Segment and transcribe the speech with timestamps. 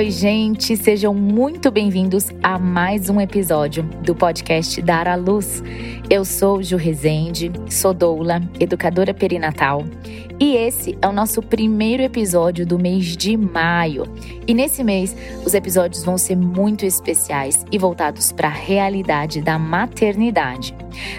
[0.00, 5.62] Oi, gente, sejam muito bem-vindos a mais um episódio do podcast Dar à Luz.
[6.08, 9.84] Eu sou Ju Rezende, sou doula, educadora perinatal,
[10.40, 14.04] e esse é o nosso primeiro episódio do mês de maio.
[14.48, 15.14] E nesse mês,
[15.44, 20.74] os episódios vão ser muito especiais e voltados para a realidade da maternidade.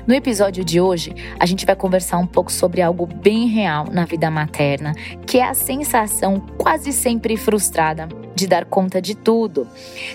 [0.07, 4.05] No episódio de hoje, a gente vai conversar um pouco sobre algo bem real na
[4.05, 4.93] vida materna,
[5.27, 8.09] que é a sensação quase sempre frustrada
[8.41, 9.67] de dar conta de tudo.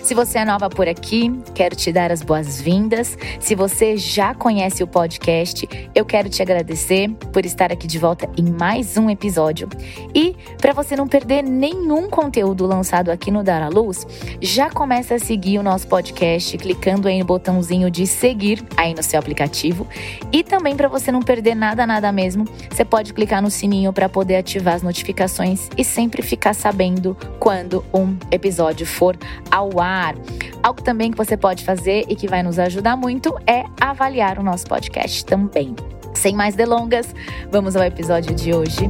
[0.03, 3.17] Se você é nova por aqui, quero te dar as boas-vindas.
[3.39, 8.29] Se você já conhece o podcast, eu quero te agradecer por estar aqui de volta
[8.37, 9.67] em mais um episódio.
[10.13, 14.05] E para você não perder nenhum conteúdo lançado aqui no Dar à Luz,
[14.41, 19.03] já começa a seguir o nosso podcast clicando aí no botãozinho de seguir aí no
[19.03, 19.87] seu aplicativo.
[20.31, 24.09] E também para você não perder nada, nada mesmo, você pode clicar no sininho para
[24.09, 29.17] poder ativar as notificações e sempre ficar sabendo quando um episódio for
[29.51, 30.15] ao ar.
[30.63, 34.43] Algo também que você pode fazer e que vai nos ajudar muito é avaliar o
[34.43, 35.75] nosso podcast também.
[36.17, 37.13] Sem mais delongas,
[37.51, 38.89] vamos ao episódio de hoje.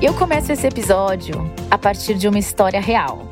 [0.00, 1.34] Eu começo esse episódio
[1.68, 3.28] a partir de uma história real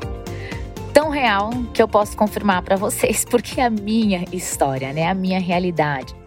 [0.93, 5.13] tão real que eu posso confirmar para vocês, porque é a minha história, né, a
[5.13, 6.20] minha realidade.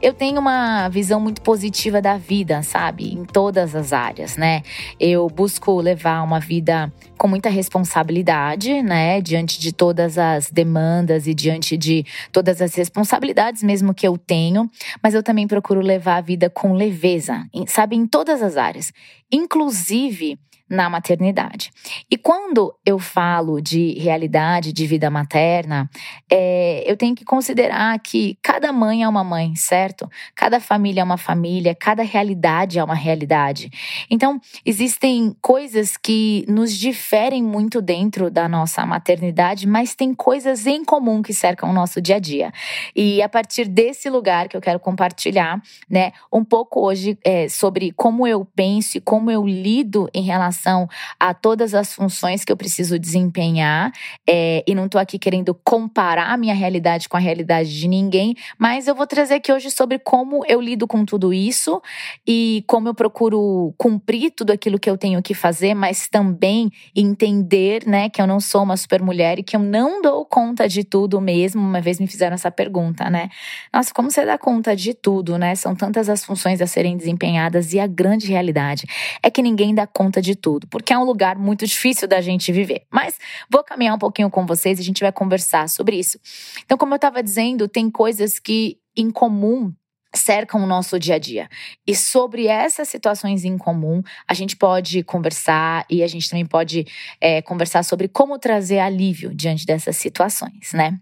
[0.00, 3.12] Eu tenho uma visão muito positiva da vida, sabe?
[3.12, 4.62] Em todas as áreas, né?
[4.98, 9.20] Eu busco levar uma vida com muita responsabilidade, né?
[9.20, 14.70] Diante de todas as demandas e diante de todas as responsabilidades mesmo que eu tenho,
[15.02, 17.96] mas eu também procuro levar a vida com leveza, sabe?
[17.96, 18.92] Em todas as áreas,
[19.30, 21.70] inclusive na maternidade.
[22.10, 25.88] E quando eu falo de realidade de vida materna,
[26.30, 30.08] é, eu tenho que considerar que cada mãe é uma mãe, certo?
[30.34, 33.70] Cada família é uma família, cada realidade é uma realidade.
[34.10, 40.84] Então, existem coisas que nos diferem muito dentro da nossa maternidade, mas tem coisas em
[40.84, 42.52] comum que cercam o nosso dia a dia.
[42.94, 47.92] E a partir desse lugar que eu quero compartilhar, né, um pouco hoje é, sobre
[47.92, 50.88] como eu penso e como eu lido em relação relação
[51.18, 53.92] a todas as funções que eu preciso desempenhar.
[54.28, 58.34] É, e não estou aqui querendo comparar a minha realidade com a realidade de ninguém,
[58.58, 61.80] mas eu vou trazer aqui hoje sobre como eu lido com tudo isso
[62.26, 67.86] e como eu procuro cumprir tudo aquilo que eu tenho que fazer, mas também entender,
[67.86, 70.84] né, que eu não sou uma super mulher e que eu não dou conta de
[70.84, 71.60] tudo mesmo.
[71.60, 73.28] Uma vez me fizeram essa pergunta, né?
[73.72, 75.54] Nossa, como você dá conta de tudo, né?
[75.54, 78.86] São tantas as funções a serem desempenhadas e a grande realidade
[79.22, 82.22] é que ninguém dá conta de tudo tudo, porque é um lugar muito difícil da
[82.22, 82.86] gente viver.
[82.90, 83.18] Mas
[83.50, 86.18] vou caminhar um pouquinho com vocês e a gente vai conversar sobre isso.
[86.64, 89.70] Então, como eu estava dizendo, tem coisas que em comum
[90.14, 91.50] cercam o nosso dia a dia.
[91.86, 96.86] E sobre essas situações em comum, a gente pode conversar e a gente também pode
[97.20, 100.98] é, conversar sobre como trazer alívio diante dessas situações, né?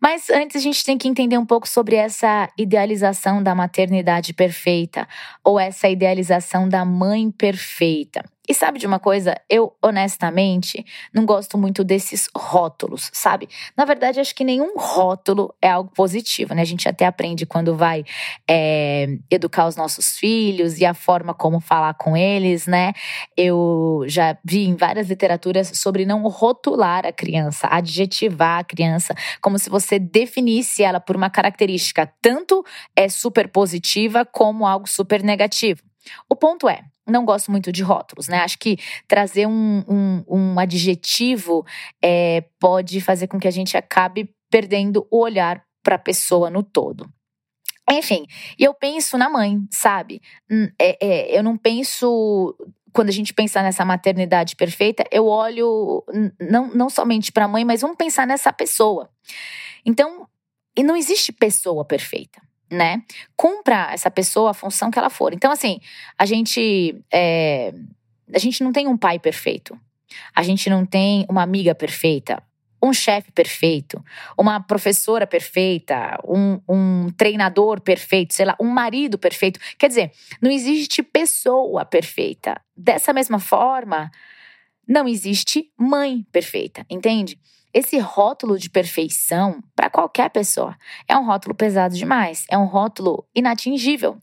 [0.00, 5.08] Mas antes a gente tem que entender um pouco sobre essa idealização da maternidade perfeita
[5.42, 8.22] ou essa idealização da mãe perfeita.
[8.48, 9.34] E sabe de uma coisa?
[9.48, 10.82] Eu, honestamente,
[11.12, 13.46] não gosto muito desses rótulos, sabe?
[13.76, 16.62] Na verdade, acho que nenhum rótulo é algo positivo, né?
[16.62, 18.04] A gente até aprende quando vai
[18.48, 22.94] é, educar os nossos filhos e a forma como falar com eles, né?
[23.36, 29.58] Eu já vi em várias literaturas sobre não rotular a criança, adjetivar a criança, como
[29.58, 32.64] se você definisse ela por uma característica tanto
[32.96, 35.87] é super positiva como algo super negativo.
[36.28, 38.38] O ponto é, não gosto muito de rótulos, né?
[38.38, 41.64] Acho que trazer um, um, um adjetivo
[42.02, 46.62] é, pode fazer com que a gente acabe perdendo o olhar para a pessoa no
[46.62, 47.08] todo.
[47.90, 48.26] Enfim,
[48.58, 50.20] e eu penso na mãe, sabe?
[50.50, 52.54] Hum, é, é, eu não penso
[52.92, 56.04] quando a gente pensa nessa maternidade perfeita, eu olho
[56.40, 59.08] não, não somente para a mãe, mas vamos pensar nessa pessoa.
[59.84, 60.26] Então,
[60.76, 63.02] e não existe pessoa perfeita né?
[63.36, 65.32] Cumpra essa pessoa a função que ela for.
[65.32, 65.80] Então, assim,
[66.18, 66.96] a gente.
[67.12, 67.72] É,
[68.32, 69.78] a gente não tem um pai perfeito.
[70.34, 72.42] A gente não tem uma amiga perfeita,
[72.82, 74.02] um chefe perfeito,
[74.36, 79.60] uma professora perfeita, um, um, treinador perfeito, sei lá, um marido perfeito.
[79.78, 82.60] Quer dizer, não existe pessoa perfeita.
[82.76, 84.10] Dessa mesma forma,
[84.86, 87.38] não existe mãe perfeita, entende?
[87.78, 90.76] Esse rótulo de perfeição, para qualquer pessoa,
[91.06, 94.18] é um rótulo pesado demais, é um rótulo inatingível.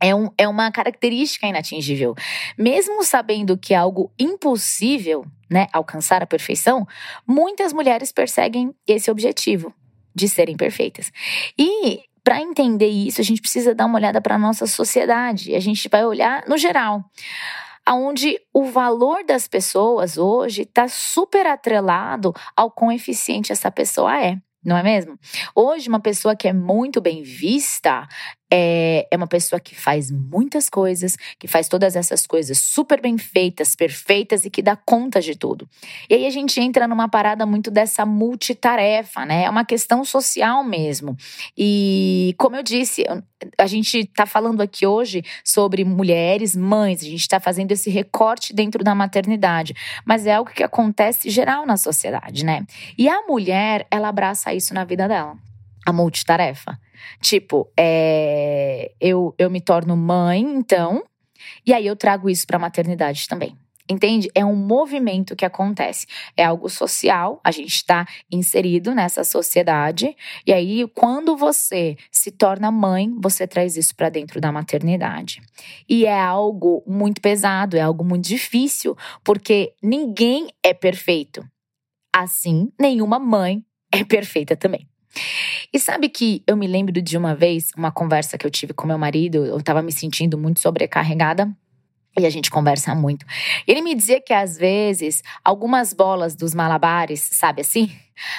[0.00, 2.14] É, um, é uma característica inatingível.
[2.56, 6.86] Mesmo sabendo que é algo impossível, né, alcançar a perfeição,
[7.26, 9.74] muitas mulheres perseguem esse objetivo
[10.14, 11.10] de serem perfeitas.
[11.58, 15.52] E para entender isso, a gente precisa dar uma olhada para a nossa sociedade.
[15.52, 17.04] A gente vai olhar no geral
[17.86, 24.38] aonde o valor das pessoas hoje está super atrelado ao quão eficiente essa pessoa é
[24.64, 25.18] não é mesmo?
[25.54, 28.08] Hoje, uma pessoa que é muito bem vista
[28.50, 33.18] é, é uma pessoa que faz muitas coisas, que faz todas essas coisas super bem
[33.18, 35.68] feitas, perfeitas e que dá conta de tudo.
[36.08, 39.44] E aí a gente entra numa parada muito dessa multitarefa, né?
[39.44, 41.16] É uma questão social mesmo.
[41.56, 43.04] E como eu disse,
[43.58, 48.54] a gente está falando aqui hoje sobre mulheres, mães, a gente está fazendo esse recorte
[48.54, 49.74] dentro da maternidade,
[50.04, 52.66] mas é algo que acontece geral na sociedade, né?
[52.96, 55.36] E a mulher, ela abraça isso na vida dela
[55.84, 56.78] a multitarefa.
[57.20, 61.04] Tipo, é, eu, eu me torno mãe, então,
[61.66, 63.56] e aí eu trago isso para a maternidade também.
[63.86, 64.30] Entende?
[64.34, 66.06] É um movimento que acontece.
[66.34, 70.16] É algo social, a gente está inserido nessa sociedade.
[70.46, 75.42] E aí, quando você se torna mãe, você traz isso para dentro da maternidade.
[75.86, 81.46] E é algo muito pesado, é algo muito difícil, porque ninguém é perfeito.
[82.10, 84.88] Assim, nenhuma mãe é perfeita também.
[85.72, 88.86] E sabe que eu me lembro de uma vez, uma conversa que eu tive com
[88.86, 91.50] meu marido, eu tava me sentindo muito sobrecarregada.
[92.16, 93.26] E a gente conversa muito.
[93.66, 97.90] Ele me dizia que às vezes algumas bolas dos malabares, sabe assim,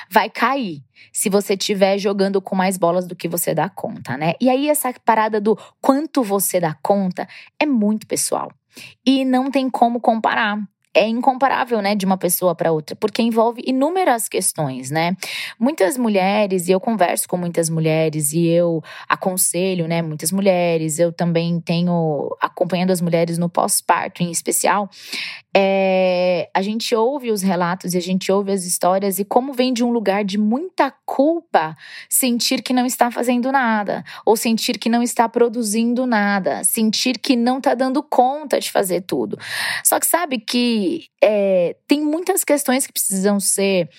[0.10, 0.82] vai cair
[1.12, 4.34] se você estiver jogando com mais bolas do que você dá conta, né?
[4.40, 7.28] E aí essa parada do quanto você dá conta
[7.60, 8.50] é muito pessoal.
[9.06, 10.58] E não tem como comparar
[10.96, 15.16] é incomparável, né, de uma pessoa para outra, porque envolve inúmeras questões, né?
[15.60, 21.12] Muitas mulheres, e eu converso com muitas mulheres e eu aconselho, né, muitas mulheres, eu
[21.12, 24.90] também tenho acompanhando as mulheres no pós-parto em especial,
[25.58, 29.72] é, a gente ouve os relatos e a gente ouve as histórias e como vem
[29.72, 31.78] de um lugar de muita culpa
[32.10, 37.38] sentir que não está fazendo nada, ou sentir que não está produzindo nada, sentir que
[37.38, 39.38] não está dando conta de fazer tudo.
[39.84, 40.85] Só que sabe que
[41.22, 43.90] é, tem muitas questões que precisam ser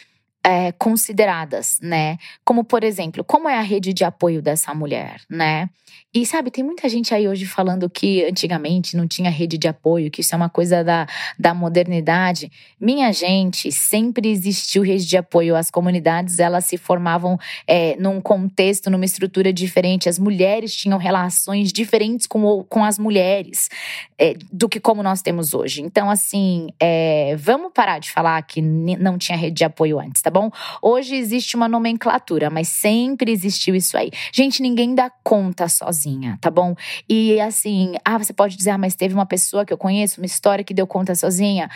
[0.46, 2.19] é, consideradas, né?
[2.44, 5.69] Como, por exemplo, como é a rede de apoio dessa mulher, né?
[6.14, 10.10] E sabe, tem muita gente aí hoje falando que antigamente não tinha rede de apoio,
[10.10, 11.06] que isso é uma coisa da,
[11.38, 12.50] da modernidade.
[12.81, 15.54] Minha gente, sempre existiu rede de apoio.
[15.54, 20.08] As comunidades, elas se formavam é, num contexto, numa estrutura diferente.
[20.08, 23.69] As mulheres tinham relações diferentes com, com as mulheres
[24.19, 25.82] é, do que como nós temos hoje.
[25.82, 30.31] Então, assim, é, vamos parar de falar que não tinha rede de apoio antes, tá
[30.37, 30.50] bom?
[30.83, 34.11] Hoje existe uma nomenclatura, mas sempre existiu isso aí.
[34.31, 36.75] Gente, ninguém dá conta sozinha, tá bom?
[37.09, 40.27] E assim, ah, você pode dizer, ah, mas teve uma pessoa que eu conheço, uma
[40.27, 41.71] história que deu conta sozinha.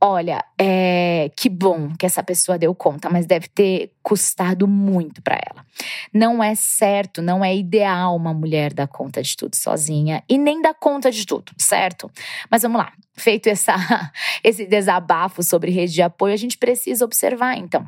[0.00, 5.36] Olha, é, que bom que essa pessoa deu conta, mas deve ter custado muito para
[5.36, 5.64] ela.
[6.12, 10.60] Não é certo, não é ideal uma mulher dar conta de tudo sozinha e nem
[10.60, 12.10] dar conta de tudo, certo?
[12.50, 12.92] Mas vamos lá.
[13.14, 13.74] Feito essa,
[14.44, 17.86] esse desabafo sobre rede de apoio, a gente precisa observar então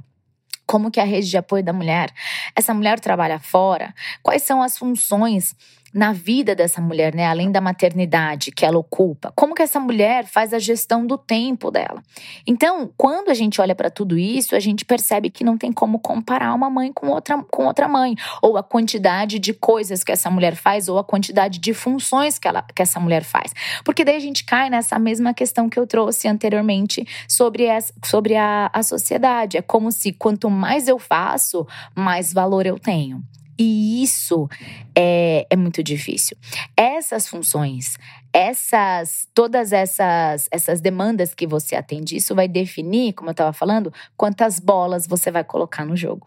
[0.69, 2.13] como que a rede de apoio da mulher.
[2.55, 3.95] Essa mulher trabalha fora?
[4.23, 5.57] Quais são as funções
[5.93, 10.27] na vida dessa mulher, né, além da maternidade que ela ocupa, como que essa mulher
[10.27, 12.03] faz a gestão do tempo dela.
[12.47, 15.99] Então, quando a gente olha para tudo isso, a gente percebe que não tem como
[15.99, 20.31] comparar uma mãe com outra, com outra mãe, ou a quantidade de coisas que essa
[20.31, 23.53] mulher faz, ou a quantidade de funções que, ela, que essa mulher faz.
[23.85, 28.37] Porque daí a gente cai nessa mesma questão que eu trouxe anteriormente sobre, essa, sobre
[28.37, 29.57] a, a sociedade.
[29.57, 33.23] É como se quanto mais eu faço, mais valor eu tenho.
[33.59, 34.49] E isso
[34.95, 36.37] é, é muito difícil.
[36.77, 37.99] Essas funções,
[38.33, 43.93] essas todas essas essas demandas que você atende, isso vai definir, como eu estava falando,
[44.17, 46.27] quantas bolas você vai colocar no jogo.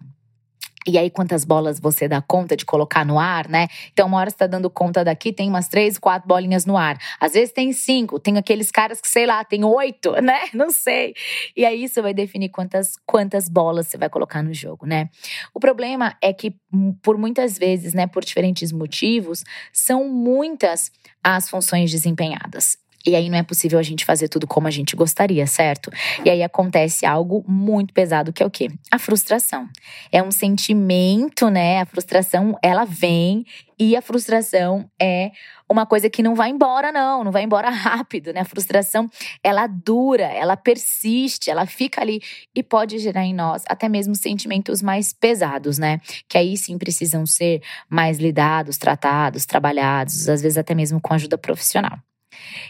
[0.87, 3.67] E aí, quantas bolas você dá conta de colocar no ar, né?
[3.93, 6.97] Então, uma hora você tá dando conta daqui, tem umas três, quatro bolinhas no ar.
[7.19, 10.39] Às vezes tem cinco, tem aqueles caras que, sei lá, tem oito, né?
[10.53, 11.13] Não sei.
[11.55, 15.09] E aí, isso vai definir quantas, quantas bolas você vai colocar no jogo, né?
[15.53, 20.91] O problema é que, hum, por muitas vezes, né, por diferentes motivos, são muitas
[21.23, 22.77] as funções desempenhadas.
[23.05, 25.91] E aí não é possível a gente fazer tudo como a gente gostaria, certo?
[26.23, 28.67] E aí acontece algo muito pesado que é o quê?
[28.91, 29.67] A frustração.
[30.11, 31.81] É um sentimento, né?
[31.81, 33.45] A frustração, ela vem
[33.79, 35.31] e a frustração é
[35.67, 38.41] uma coisa que não vai embora não, não vai embora rápido, né?
[38.41, 39.09] A frustração,
[39.43, 42.21] ela dura, ela persiste, ela fica ali
[42.55, 45.99] e pode gerar em nós até mesmo sentimentos mais pesados, né?
[46.29, 51.37] Que aí sim precisam ser mais lidados, tratados, trabalhados, às vezes até mesmo com ajuda
[51.37, 51.97] profissional.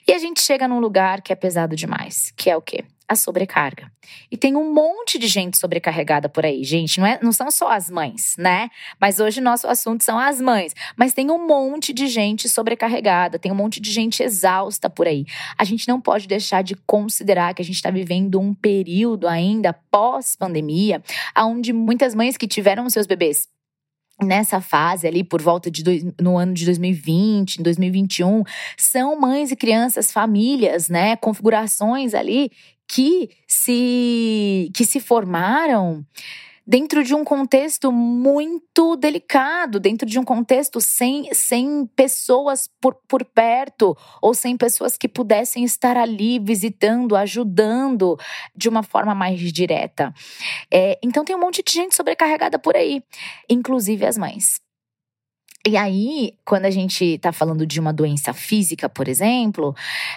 [0.08, 2.84] E a gente chega num lugar que é pesado demais, que é o quê?
[3.08, 3.92] A sobrecarga.
[4.32, 7.00] E tem um monte de gente sobrecarregada por aí, gente.
[7.00, 8.70] Não, é, não são só as mães, né?
[9.00, 10.74] Mas hoje nosso assunto são as mães.
[10.96, 15.26] Mas tem um monte de gente sobrecarregada, tem um monte de gente exausta por aí.
[15.58, 19.74] A gente não pode deixar de considerar que a gente está vivendo um período ainda
[19.74, 21.04] pós-pandemia,
[21.38, 23.48] onde muitas mães que tiveram seus bebês
[24.24, 28.44] nessa fase ali por volta de dois, no ano de 2020, 2021,
[28.78, 32.52] são mães e crianças, famílias, né, configurações ali
[32.88, 36.06] que se que se formaram
[36.66, 43.26] dentro de um contexto muito delicado, dentro de um contexto sem, sem pessoas por, por
[43.26, 48.18] perto, ou sem pessoas que pudessem estar ali visitando, ajudando
[48.56, 50.14] de uma forma mais direta.
[50.72, 53.04] É, então tem um monte de gente sobrecarregada por aí,
[53.50, 54.62] inclusive as mães.
[55.68, 59.76] E aí, quando a gente está falando de uma doença física, por exemplo,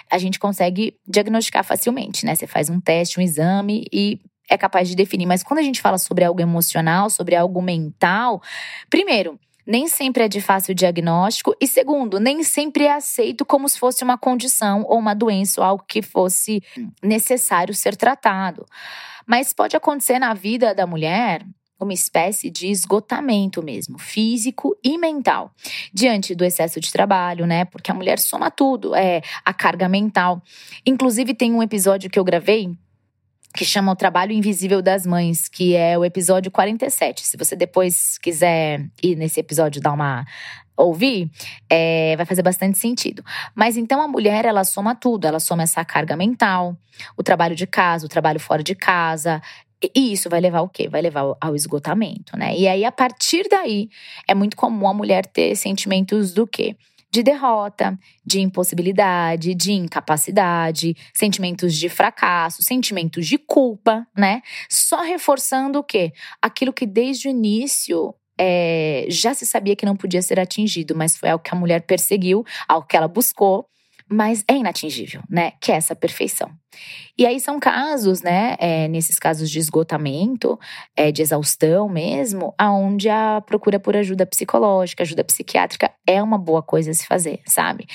[0.09, 2.33] a gente consegue diagnosticar facilmente, né?
[2.33, 5.25] Você faz um teste, um exame e é capaz de definir.
[5.25, 8.41] Mas quando a gente fala sobre algo emocional, sobre algo mental,
[8.89, 11.55] primeiro, nem sempre é de fácil diagnóstico.
[11.59, 15.65] E segundo, nem sempre é aceito como se fosse uma condição ou uma doença ou
[15.65, 16.61] algo que fosse
[17.01, 18.65] necessário ser tratado.
[19.25, 21.43] Mas pode acontecer na vida da mulher
[21.79, 25.51] uma espécie de esgotamento mesmo, físico e mental,
[25.93, 27.65] diante do excesso de trabalho, né?
[27.65, 30.41] Porque a mulher soma tudo, é a carga mental.
[30.85, 32.77] Inclusive tem um episódio que eu gravei
[33.55, 37.25] que chama O Trabalho Invisível das Mães, que é o episódio 47.
[37.25, 40.25] Se você depois quiser ir nesse episódio dar uma
[40.77, 41.31] ouvir,
[41.69, 43.23] é, vai fazer bastante sentido.
[43.55, 46.77] Mas então a mulher, ela soma tudo, ela soma essa carga mental,
[47.15, 49.41] o trabalho de casa, o trabalho fora de casa,
[49.81, 50.89] e isso vai levar o quê?
[50.89, 52.57] Vai levar ao esgotamento, né?
[52.57, 53.89] E aí, a partir daí,
[54.27, 56.75] é muito comum a mulher ter sentimentos do quê?
[57.11, 64.41] De derrota, de impossibilidade, de incapacidade, sentimentos de fracasso, sentimentos de culpa, né?
[64.69, 66.11] Só reforçando o quê?
[66.41, 71.15] Aquilo que desde o início é, já se sabia que não podia ser atingido, mas
[71.15, 73.67] foi algo que a mulher perseguiu, algo que ela buscou,
[74.09, 75.53] mas é inatingível, né?
[75.59, 76.51] Que é essa perfeição.
[77.17, 80.59] E aí são casos, né, é, nesses casos de esgotamento,
[80.95, 86.61] é, de exaustão mesmo, aonde a procura por ajuda psicológica, ajuda psiquiátrica é uma boa
[86.61, 87.87] coisa a se fazer, sabe?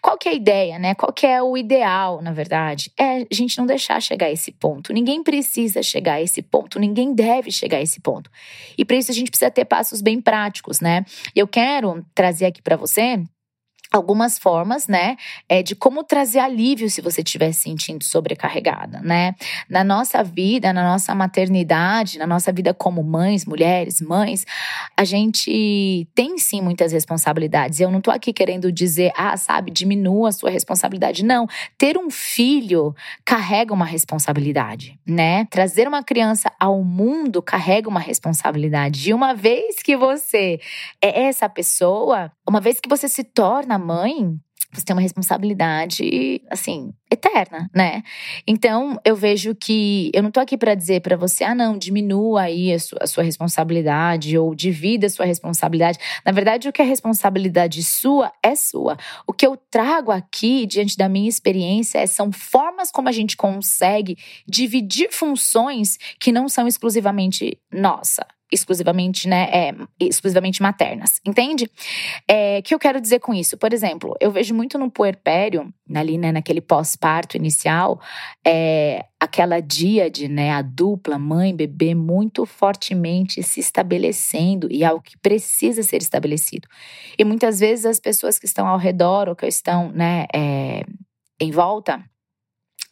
[0.00, 0.94] Qual que é a ideia, né?
[0.94, 2.92] Qual que é o ideal, na verdade?
[2.96, 4.92] É a gente não deixar chegar a esse ponto.
[4.92, 8.30] Ninguém precisa chegar a esse ponto, ninguém deve chegar a esse ponto.
[8.76, 11.04] E para isso a gente precisa ter passos bem práticos, né?
[11.34, 13.20] Eu quero trazer aqui para você
[13.92, 15.16] algumas formas, né,
[15.48, 19.34] é, de como trazer alívio se você estiver se sentindo sobrecarregada, né?
[19.68, 24.44] Na nossa vida, na nossa maternidade, na nossa vida como mães, mulheres, mães,
[24.96, 27.80] a gente tem sim muitas responsabilidades.
[27.80, 31.24] Eu não tô aqui querendo dizer, ah, sabe, diminua a sua responsabilidade.
[31.24, 35.46] Não, ter um filho carrega uma responsabilidade, né?
[35.46, 39.10] Trazer uma criança ao mundo carrega uma responsabilidade.
[39.10, 40.60] E uma vez que você
[41.02, 44.38] é essa pessoa, uma vez que você se torna mãe,
[44.70, 48.02] você tem uma responsabilidade, assim, eterna, né?
[48.46, 52.42] Então, eu vejo que eu não tô aqui para dizer para você, ah, não, diminua
[52.42, 55.98] aí a sua, a sua, responsabilidade ou divida a sua responsabilidade.
[56.24, 58.98] Na verdade, o que é responsabilidade sua é sua.
[59.26, 63.38] O que eu trago aqui, diante da minha experiência, é, são formas como a gente
[63.38, 71.70] consegue dividir funções que não são exclusivamente nossa exclusivamente, né, é, exclusivamente maternas, entende?
[72.26, 73.56] É, que eu quero dizer com isso?
[73.56, 78.00] Por exemplo, eu vejo muito no puerpério, ali, né, naquele pós-parto inicial,
[78.46, 85.82] é, aquela díade, né, a dupla mãe-bebê muito fortemente se estabelecendo e algo que precisa
[85.82, 86.68] ser estabelecido.
[87.18, 90.84] E muitas vezes as pessoas que estão ao redor ou que estão, né, é,
[91.40, 92.02] em volta,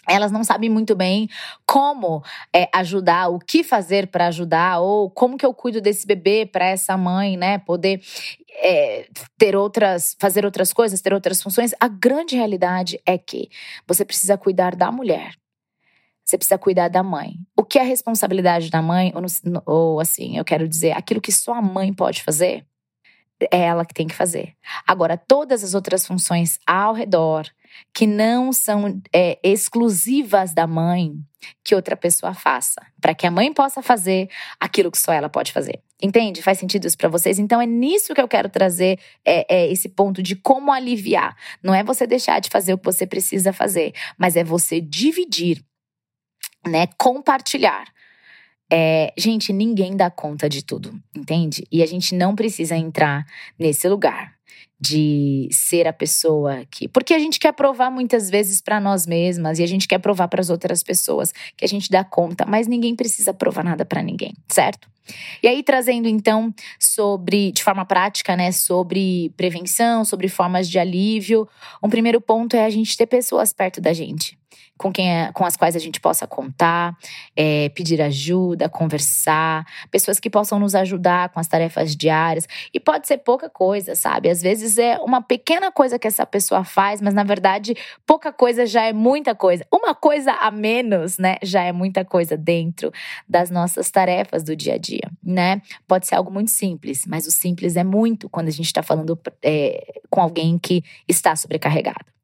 [0.08, 1.28] elas não sabem muito bem
[1.66, 2.22] como
[2.54, 6.66] é, ajudar, o que fazer para ajudar, ou como que eu cuido desse bebê para
[6.66, 8.00] essa mãe, né, poder
[8.58, 9.08] é,
[9.38, 11.74] ter outras, fazer outras coisas, ter outras funções.
[11.80, 13.48] A grande realidade é que
[13.86, 15.32] você precisa cuidar da mulher.
[16.24, 17.36] Você precisa cuidar da mãe.
[17.56, 19.22] O que é a responsabilidade da mãe, ou,
[19.64, 22.66] ou assim, eu quero dizer, aquilo que só a mãe pode fazer,
[23.52, 24.54] é ela que tem que fazer.
[24.86, 27.46] Agora, todas as outras funções ao redor,
[27.94, 31.14] que não são é, exclusivas da mãe
[31.64, 35.52] que outra pessoa faça, para que a mãe possa fazer aquilo que só ela pode
[35.52, 35.80] fazer.
[36.02, 36.42] Entende?
[36.42, 37.38] Faz sentido isso para vocês?
[37.38, 41.36] Então é nisso que eu quero trazer é, é, esse ponto de como aliviar.
[41.62, 45.64] Não é você deixar de fazer o que você precisa fazer, mas é você dividir,
[46.66, 46.86] né?
[46.98, 47.86] Compartilhar.
[48.70, 51.66] É, gente, ninguém dá conta de tudo, entende?
[51.70, 53.24] E a gente não precisa entrar
[53.58, 54.35] nesse lugar
[54.78, 56.86] de ser a pessoa que.
[56.88, 60.28] Porque a gente quer provar muitas vezes para nós mesmas e a gente quer provar
[60.28, 64.02] para as outras pessoas que a gente dá conta, mas ninguém precisa provar nada para
[64.02, 64.88] ninguém, certo?
[65.42, 71.48] E aí trazendo então sobre de forma prática, né, sobre prevenção, sobre formas de alívio,
[71.82, 74.36] um primeiro ponto é a gente ter pessoas perto da gente
[74.76, 76.96] com, quem é, com as quais a gente possa contar,
[77.34, 82.46] é, pedir ajuda, conversar, pessoas que possam nos ajudar com as tarefas diárias.
[82.72, 84.28] E pode ser pouca coisa, sabe?
[84.28, 87.74] Às vezes é uma pequena coisa que essa pessoa faz, mas na verdade
[88.06, 89.66] pouca coisa já é muita coisa.
[89.72, 91.36] Uma coisa a menos, né?
[91.42, 92.92] Já é muita coisa dentro
[93.28, 95.62] das nossas tarefas do dia a dia, né?
[95.86, 99.18] Pode ser algo muito simples, mas o simples é muito quando a gente está falando
[99.42, 102.15] é, com alguém que está sobrecarregado.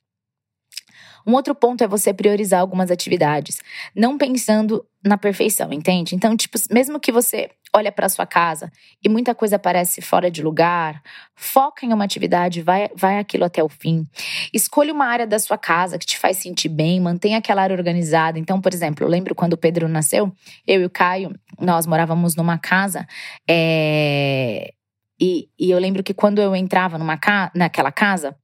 [1.26, 3.60] Um outro ponto é você priorizar algumas atividades,
[3.94, 6.14] não pensando na perfeição, entende?
[6.14, 8.70] Então, tipo, mesmo que você olha para sua casa
[9.02, 11.02] e muita coisa parece fora de lugar,
[11.34, 14.06] foca em uma atividade, vai, vai aquilo até o fim.
[14.52, 18.38] Escolha uma área da sua casa que te faz sentir bem, mantenha aquela área organizada.
[18.38, 20.32] Então, por exemplo, eu lembro quando o Pedro nasceu,
[20.66, 23.06] eu e o Caio, nós morávamos numa casa
[23.48, 24.72] é,
[25.20, 28.36] e, e, eu lembro que quando eu entrava numa ca naquela casa,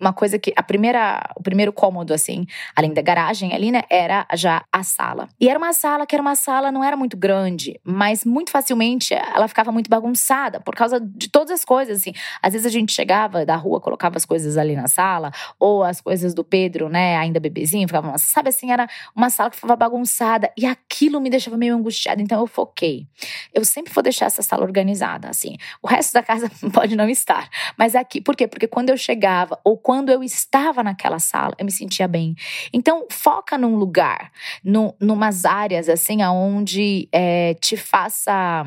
[0.00, 4.26] uma coisa que a primeira, o primeiro cômodo assim, além da garagem ali, né, era
[4.34, 5.28] já a sala.
[5.40, 9.14] E era uma sala que era uma sala não era muito grande, mas muito facilmente
[9.14, 12.12] ela ficava muito bagunçada por causa de todas as coisas assim.
[12.42, 16.00] Às vezes a gente chegava da rua, colocava as coisas ali na sala, ou as
[16.00, 20.50] coisas do Pedro, né, ainda bebezinho, ficava, sabe assim, era uma sala que ficava bagunçada
[20.56, 23.06] e aquilo me deixava meio angustiada, então eu foquei.
[23.52, 25.56] Eu sempre vou deixar essa sala organizada, assim.
[25.82, 28.46] O resto da casa pode não estar, mas aqui, por quê?
[28.46, 32.34] Porque quando eu chegava ou quando eu estava naquela sala, eu me sentia bem.
[32.72, 34.32] Então, foca num lugar,
[34.64, 38.64] no, numas áreas assim, aonde é, te faça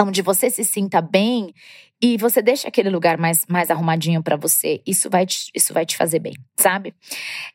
[0.00, 1.52] onde você se sinta bem
[2.00, 5.86] e você deixa aquele lugar mais, mais arrumadinho para você, isso vai, te, isso vai
[5.86, 6.94] te fazer bem, sabe?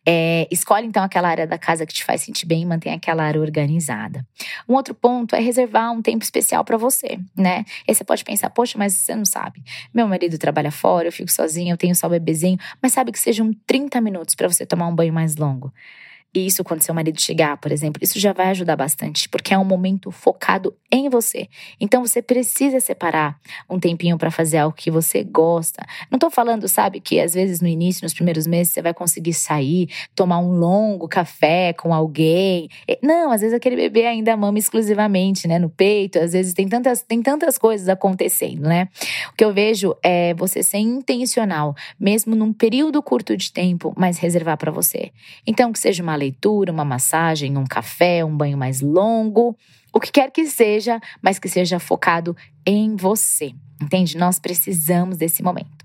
[0.06, 3.24] É, escolhe então aquela área da casa que te faz sentir bem e mantém aquela
[3.24, 4.26] área organizada.
[4.68, 7.64] Um outro ponto é reservar um tempo especial para você, né?
[7.88, 9.64] E você pode pensar, poxa, mas você não sabe.
[9.94, 13.20] Meu marido trabalha fora, eu fico sozinha, eu tenho só o bebezinho, mas sabe que
[13.20, 15.72] sejam 30 minutos para você tomar um banho mais longo.
[16.34, 19.66] Isso, quando seu marido chegar, por exemplo, isso já vai ajudar bastante, porque é um
[19.66, 21.50] momento focado em você.
[21.80, 23.38] Então você precisa separar
[23.70, 25.86] um tempinho para fazer algo que você gosta.
[26.10, 29.34] Não tô falando, sabe, que às vezes no início, nos primeiros meses, você vai conseguir
[29.34, 32.70] sair, tomar um longo café com alguém.
[33.04, 36.18] Não, às vezes aquele bebê ainda mama exclusivamente, né, no peito.
[36.18, 38.88] Às vezes tem tantas, tem tantas coisas acontecendo, né?
[39.34, 44.18] O que eu vejo é você ser intencional, mesmo num período curto de tempo, mas
[44.18, 45.12] reservar para você.
[45.46, 49.58] Então, que seja uma leitura, uma massagem, um café, um banho mais longo,
[49.94, 53.54] o que quer que seja, mas que seja focado em você.
[53.82, 54.18] Entende?
[54.18, 55.82] Nós precisamos desse momento.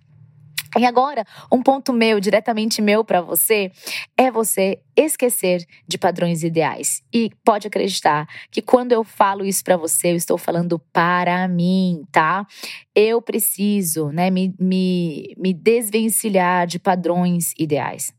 [0.78, 3.72] E agora, um ponto meu, diretamente meu para você,
[4.14, 7.02] é você esquecer de padrões ideais.
[7.12, 12.04] E pode acreditar que quando eu falo isso para você, eu estou falando para mim,
[12.12, 12.46] tá?
[12.94, 18.12] Eu preciso, né, me, me, me desvencilhar de padrões ideais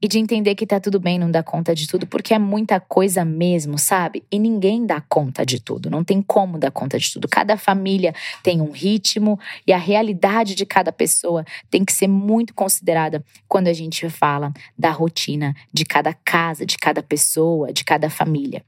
[0.00, 2.78] e de entender que tá tudo bem não dar conta de tudo, porque é muita
[2.78, 4.22] coisa mesmo, sabe?
[4.30, 7.26] E ninguém dá conta de tudo, não tem como dar conta de tudo.
[7.28, 12.54] Cada família tem um ritmo e a realidade de cada pessoa tem que ser muito
[12.54, 18.10] considerada quando a gente fala da rotina de cada casa, de cada pessoa, de cada
[18.10, 18.62] família.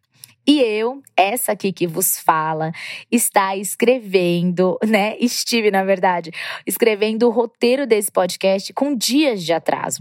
[0.51, 2.73] E eu, essa aqui que vos fala,
[3.13, 5.15] está escrevendo, né?
[5.21, 6.31] Estive, na verdade,
[6.67, 10.01] escrevendo o roteiro desse podcast com dias de atraso.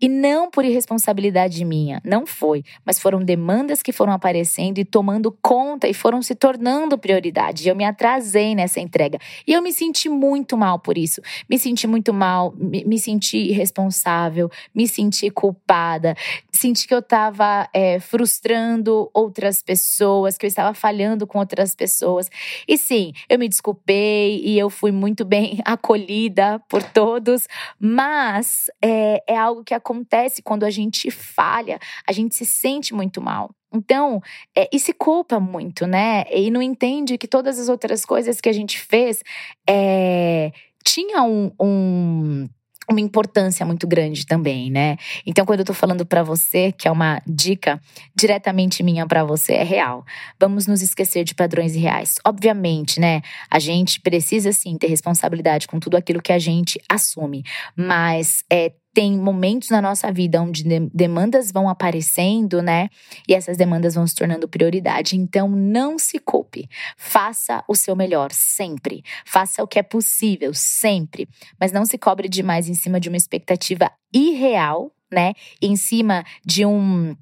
[0.00, 5.36] E não por irresponsabilidade minha, não foi, mas foram demandas que foram aparecendo e tomando
[5.42, 7.66] conta e foram se tornando prioridade.
[7.66, 9.18] E eu me atrasei nessa entrega.
[9.44, 11.20] E eu me senti muito mal por isso.
[11.50, 16.14] Me senti muito mal, me, me senti irresponsável, me senti culpada,
[16.52, 21.74] senti que eu estava é, frustrando outras pessoas pessoas, que eu estava falhando com outras
[21.74, 22.30] pessoas.
[22.66, 27.48] E sim, eu me desculpei e eu fui muito bem acolhida por todos,
[27.80, 33.20] mas é, é algo que acontece quando a gente falha, a gente se sente muito
[33.20, 33.50] mal.
[33.72, 34.22] Então,
[34.56, 36.24] é, e se culpa muito, né?
[36.30, 39.22] E não entende que todas as outras coisas que a gente fez
[39.68, 42.48] é, tinha um, um
[42.90, 44.96] uma importância muito grande também, né?
[45.26, 47.80] Então, quando eu tô falando para você, que é uma dica
[48.16, 50.04] diretamente minha para você, é real.
[50.40, 52.16] Vamos nos esquecer de padrões reais.
[52.24, 53.20] Obviamente, né?
[53.50, 57.42] A gente precisa sim ter responsabilidade com tudo aquilo que a gente assume,
[57.76, 62.88] mas é tem momentos na nossa vida onde demandas vão aparecendo, né?
[63.28, 65.16] E essas demandas vão se tornando prioridade.
[65.16, 66.68] Então, não se culpe.
[66.96, 69.04] Faça o seu melhor sempre.
[69.24, 71.28] Faça o que é possível sempre.
[71.60, 75.32] Mas não se cobre demais em cima de uma expectativa irreal, né?
[75.62, 77.14] Em cima de um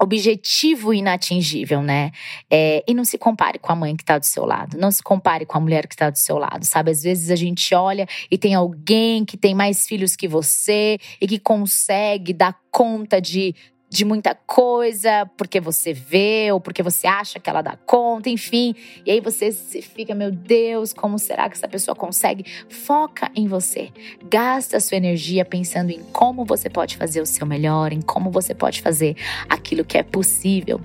[0.00, 2.12] objetivo inatingível, né?
[2.50, 5.02] É, e não se compare com a mãe que está do seu lado, não se
[5.02, 6.90] compare com a mulher que está do seu lado, sabe?
[6.90, 11.26] Às vezes a gente olha e tem alguém que tem mais filhos que você e
[11.26, 13.54] que consegue dar conta de
[13.96, 18.74] de muita coisa, porque você vê ou porque você acha que ela dá conta, enfim.
[19.06, 22.44] E aí você fica, meu Deus, como será que essa pessoa consegue?
[22.68, 23.88] Foca em você.
[24.28, 28.54] Gasta sua energia pensando em como você pode fazer o seu melhor, em como você
[28.54, 29.16] pode fazer
[29.48, 30.78] aquilo que é possível.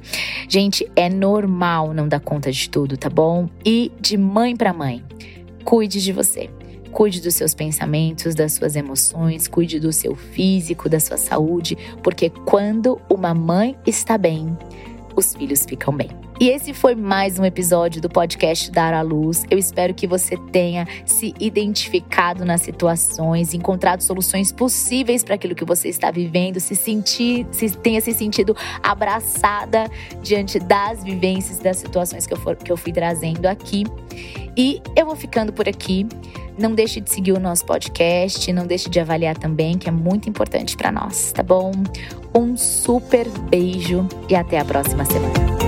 [0.48, 3.50] Gente, é normal não dar conta de tudo, tá bom?
[3.66, 5.04] E de mãe para mãe,
[5.66, 6.50] cuide de você.
[6.92, 12.30] Cuide dos seus pensamentos, das suas emoções, cuide do seu físico, da sua saúde, porque
[12.30, 14.58] quando uma mãe está bem,
[15.22, 16.10] os filhos ficam bem.
[16.40, 19.46] E esse foi mais um episódio do podcast Dar à Luz.
[19.52, 25.64] Eu espero que você tenha se identificado nas situações, encontrado soluções possíveis para aquilo que
[25.64, 29.86] você está vivendo, se sentir, se tenha se sentido abraçada
[30.24, 33.84] diante das vivências, das situações que eu, for, que eu fui trazendo aqui.
[34.58, 36.08] E eu vou ficando por aqui.
[36.58, 40.28] Não deixe de seguir o nosso podcast, não deixe de avaliar também, que é muito
[40.28, 41.72] importante para nós, tá bom?
[42.34, 45.61] Um super beijo e até a próxima semana.